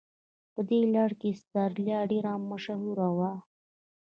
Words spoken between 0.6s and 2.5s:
دې لړ کې استرالیا ډېره